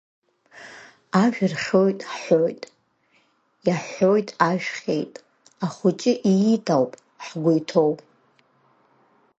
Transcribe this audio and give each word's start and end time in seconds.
Ажә 1.21 1.41
рхьоит 1.51 1.99
ҳҳәоит, 2.11 2.63
иаҳҳәоит 3.67 4.29
ажә 4.47 4.69
хьеит, 4.79 5.13
ахәыҷы 5.65 6.13
иит 6.31 6.65
ауп 6.75 6.93
ҳгәы 7.25 7.51
иҭоу. 7.59 7.91